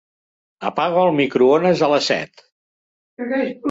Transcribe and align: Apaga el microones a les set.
Apaga 0.69 1.03
el 1.11 1.15
microones 1.19 1.87
a 1.87 1.93
les 1.95 2.11
set. 2.15 2.47